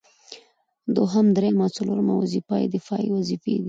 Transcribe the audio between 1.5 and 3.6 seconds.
او څلورمه وظيفه يې دفاعي وظيفي دي